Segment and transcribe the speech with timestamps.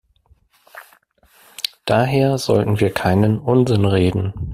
[1.85, 4.33] Daher sollten wir keinen Unsinn reden.